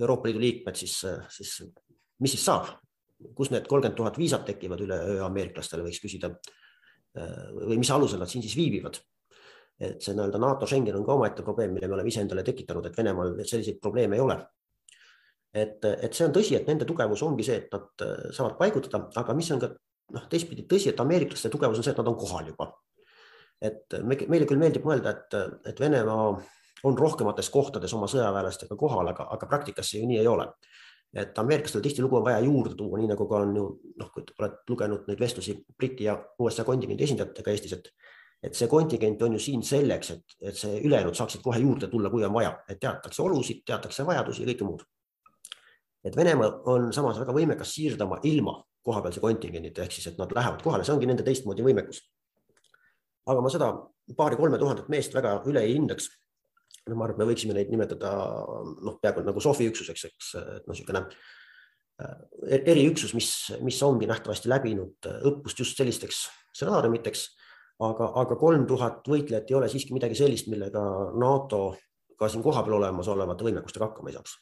[0.00, 1.00] Euroopa Liidu liikmed, siis,
[1.32, 1.56] siis
[2.20, 2.68] mis siis saab,
[3.34, 6.30] kus need kolmkümmend tuhat viisat tekivad üleöö ameeriklastele, võiks küsida.
[7.16, 9.00] või mis alusel nad siin siis viibivad
[9.80, 12.86] et see nii-öelda NATO Schengen on ka omaette probleem, mille me oleme ise endale tekitanud,
[12.88, 14.38] et Venemaal selliseid probleeme ei ole.
[15.56, 19.06] Et, et see on tõsi, et nende tugevus ongi see, et nad äh, saavad paigutada,
[19.22, 19.70] aga mis on ka
[20.16, 22.72] noh, teistpidi tõsi, et ameeriklaste tugevus on see, et nad on kohal juba.
[23.60, 25.36] et me, meile küll meeldib mõelda, et,
[25.70, 26.26] et Venemaa
[26.84, 30.44] on rohkemates kohtades oma sõjaväelastega kohal, aga, aga praktikas see ju nii ei ole
[31.16, 33.64] et ameeriklastel tihtilugu on vaja juurde tuua, nii nagu ka on ju
[34.00, 37.90] noh, kui oled lugenud neid vestlusi Briti ja USA kontingendi esindajatega Eestis, et
[38.44, 42.10] et see kontingent on ju siin selleks, et, et see ülejäänud saaksid kohe juurde tulla,
[42.12, 44.84] kui on vaja, et teatakse olusid, teatakse vajadusi ja kõike muud.
[46.06, 50.62] Et Venemaa on samas väga võimekas siirdama ilma kohapealse kontingendita, ehk siis, et nad lähevad
[50.62, 52.04] kohale, see ongi nende teistmoodi võimekus.
[53.26, 53.72] aga ma seda
[54.16, 56.10] paari-kolme tuhandet meest väga üle ei hindaks.
[56.88, 58.12] ma arvan, et me võiksime neid nimetada
[58.86, 63.32] noh, peaaegu nagu Sofi üksuseks, eks, et noh, niisugune äh, eriüksus, mis,
[63.66, 67.26] mis ongi nähtavasti läbinud õppust just sellisteks stsenaariumiteks
[67.84, 70.82] aga, aga kolm tuhat võitlejat ei ole siiski midagi sellist, millega
[71.18, 71.76] NATO
[72.16, 74.36] ka siin kohapeal olemasolevate võimekustega hakkama ei saaks.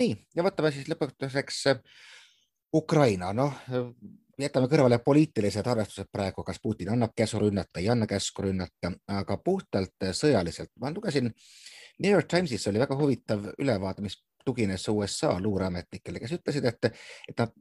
[0.00, 1.84] Nii ja võtame siis lõpetuseks äh,
[2.74, 3.54] Ukraina, noh
[4.40, 9.36] jätame kõrvale poliitilised arvestused praegu, kas Putin annab käsu rünnata, ei anna käsku rünnata, aga
[9.44, 11.28] puhtalt sõjaliselt ma lugesin
[12.02, 16.88] New York Timesis oli väga huvitav ülevaade, mis tugines USA luureametnikele, kes ütlesid, et,
[17.28, 17.52] et nad,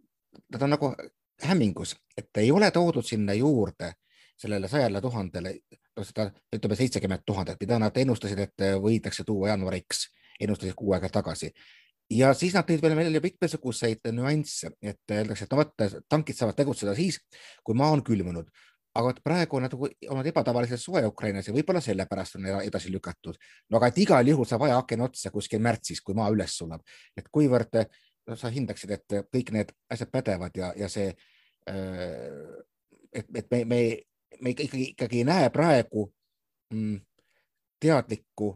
[0.55, 0.93] nad on nagu
[1.43, 3.93] hämmingus, et ei ole toodud sinna juurde
[4.41, 5.53] sellele sajale tuhandele,
[5.97, 10.07] no seda ütleme seitsekümmend tuhandet, mida nad ennustasid, et võidakse tuua jaanuariks,
[10.41, 11.51] ennustasid kuu aega tagasi.
[12.11, 15.73] Ja siis nad tõid veel välja mitmesuguseid nüansse, et öeldakse, et no vot,
[16.11, 17.21] tankid saavad tegutseda siis,
[17.63, 18.51] kui maa on külmunud
[18.95, 23.37] aga praegu on nagu olnud ebatavaliselt soe Ukrainas ja võib-olla sellepärast on edasi lükatud.
[23.69, 26.83] no aga et igal juhul saab ajaken otsa kuskil märtsis, kui maa üles sulab,
[27.17, 31.13] et kuivõrd no, sa hindaksid, et kõik need asjad pädevad ja, ja see,
[31.71, 32.51] äh,
[33.13, 33.79] et, et me, me,
[34.41, 36.09] me ikkagi, ikkagi ei näe praegu
[36.73, 36.99] mm,
[37.79, 38.53] teadlikku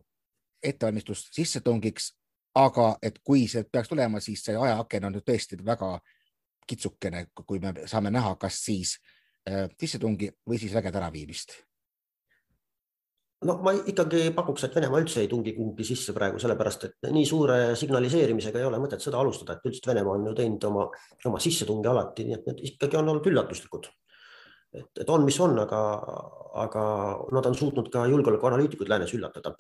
[0.66, 2.12] ettevalmistust sissetungiks,
[2.56, 5.98] aga et kui see peaks tulema, siis see ajaaken on ju tõesti väga
[6.68, 8.98] kitsukene, kui me saame näha, kas siis
[9.50, 11.60] äh, sissetungi või siis vägede äraviimist?
[13.46, 17.26] no ma ikkagi pakuks, et Venemaa üldse ei tungi kuhugi sisse praegu, sellepärast et nii
[17.30, 20.88] suure signaliseerimisega ei ole mõtet sõda alustada, et üldiselt Venemaa on ju teinud oma,
[21.30, 23.92] oma sissetungi alati, nii et need ikkagi on olnud üllatuslikud.
[24.76, 25.82] Et, et on, mis on, aga,
[26.66, 26.84] aga
[27.36, 29.56] nad on suutnud ka julgeolekuanalüütikuid läänes üllatada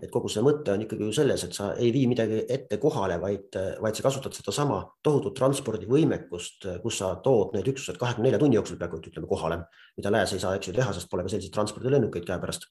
[0.00, 3.18] et kogu see mõte on ikkagi ju selles, et sa ei vii midagi ette kohale,
[3.20, 8.56] vaid, vaid sa kasutad sedasama tohutut transpordivõimekust, kus sa tood need üksused kahekümne nelja tunni
[8.56, 9.60] jooksul peaaegu ütleme kohale,
[10.00, 12.68] mida lääs ei saa, eks ju, teha, sest pole ka selliseid transpordilennukeid käepärast.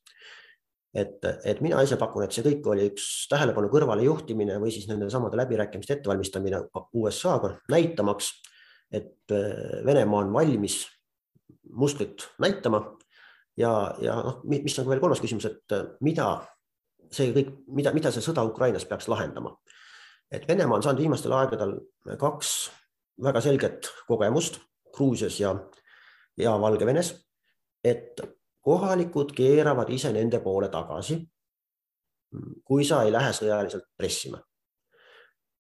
[0.90, 5.10] et, et mina ise pakun, et see kõik oli üks tähelepanu kõrvalejuhtimine või siis nende
[5.14, 6.64] samade läbirääkimiste ettevalmistamine
[6.98, 8.32] USA-ga, näitamaks,
[8.90, 10.82] et äh, Venemaa on valmis
[11.70, 12.84] musklit näitama
[13.58, 16.32] ja, ja noh, mis on veel kolmas küsimus, et äh, mida
[17.14, 19.56] see kõik, mida, mida see sõda Ukrainas peaks lahendama.
[20.32, 21.80] et Venemaa on saanud viimastel aegadel
[22.22, 22.70] kaks
[23.24, 24.60] väga selget kogemust
[24.96, 25.56] Gruusias ja,
[26.38, 27.14] ja Valgevenes,
[27.84, 28.22] et
[28.66, 31.20] kohalikud keeravad ise nende poole tagasi,
[32.66, 34.42] kui sa ei lähe sõjaliselt pressima.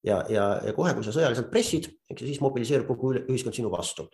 [0.03, 4.07] ja, ja, ja kohe, kui sa sõjaliselt pressid, eks siis mobiliseerub kogu ühiskond sinu vastu.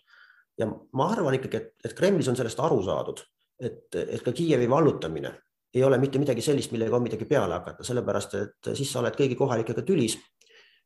[0.59, 3.21] Ja ma arvan ikkagi, et, et Kremlis on sellest aru saadud,
[3.59, 5.33] et, et ka Kiievi vallutamine
[5.75, 9.15] ei ole mitte midagi sellist, millega on midagi peale hakata, sellepärast et siis sa oled
[9.17, 10.15] kõigi kohalikega tülis,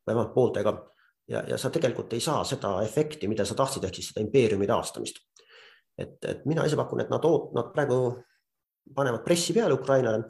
[0.08, 0.74] vähemalt pooltega
[1.30, 4.68] ja, ja sa tegelikult ei saa seda efekti, mida sa tahtsid, ehk siis seda impeeriumi
[4.70, 5.22] taastamist.
[6.00, 8.00] et, et mina ise pakun, et nad nad praegu
[8.96, 10.24] panevad pressi peale Ukrainale,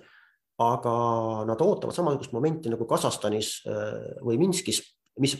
[0.59, 0.93] aga
[1.47, 4.81] nad ootavad samasugust momenti nagu Kasahstanis äh, või Minskis,
[5.23, 5.37] mis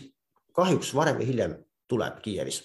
[0.56, 1.58] kahjuks varem või hiljem
[1.90, 2.62] tuleb Kiievis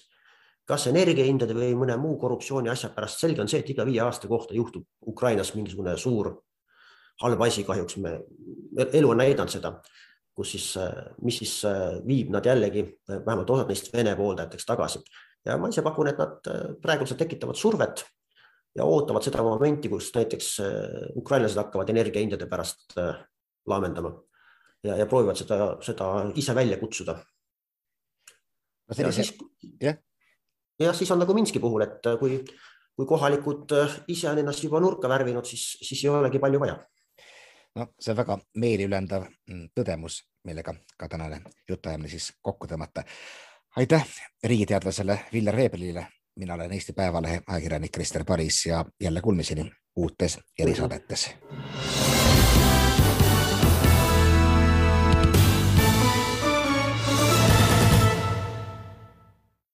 [0.66, 4.28] kas energiahindade või mõne muu korruptsiooni asja pärast, selge on see, et iga viie aasta
[4.30, 6.32] kohta juhtub Ukrainas mingisugune suur
[7.22, 8.16] halb asi, kahjuks me,
[8.86, 9.72] elu on näidanud seda,
[10.36, 10.66] kus siis,
[11.24, 11.54] mis siis
[12.06, 15.00] viib nad jällegi, vähemalt osad neist Vene pooldajateks tagasi.
[15.46, 16.50] ja ma ise pakun, et nad
[16.82, 18.02] praegusel tekitavad survet
[18.76, 20.48] ja ootavad seda momenti, kus näiteks
[21.16, 22.98] ukrainlased hakkavad energiahindade pärast
[23.66, 24.12] laamendama
[24.82, 28.98] ja, ja proovivad seda, seda ise välja kutsuda no.
[28.98, 29.30] sellise,
[29.80, 29.96] jah
[30.80, 32.40] jah, siis on nagu Minski puhul, et äh, kui,
[32.96, 36.76] kui kohalikud äh, ise on ennast juba nurka värvinud, siis, siis ei olegi palju vaja.
[37.76, 43.04] no see on väga meeliülendav mm, tõdemus, millega ka tänane jutuajamine siis kokku tõmmata.
[43.76, 44.06] aitäh
[44.44, 51.30] riigiteadlasele Viljar Veebelile, mina olen Eesti Päevalehe ajakirjanik Krister Paris ja jälle kuulmiseni uutes erisaadetes.